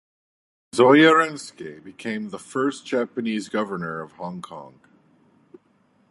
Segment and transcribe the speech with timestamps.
[0.73, 4.79] Isogai Rensuke became the first Japanese governor of Hong Kong.